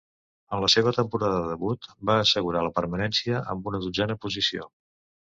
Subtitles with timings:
[0.55, 4.67] En la seva temporada de debut, va assegurar la permanència amb una dotzena posició.